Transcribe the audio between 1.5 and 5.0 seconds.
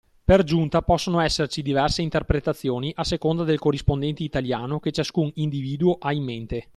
diverse interpretazioni a seconda del corrispondente italiano che